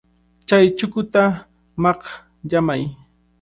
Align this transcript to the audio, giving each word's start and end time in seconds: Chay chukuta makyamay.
Chay 0.47 0.65
chukuta 0.77 1.21
makyamay. 1.83 2.83